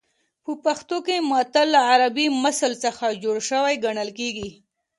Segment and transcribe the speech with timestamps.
[0.45, 4.49] په پښتو کې متل له عربي مثل څخه جوړ شوی ګڼل کېږي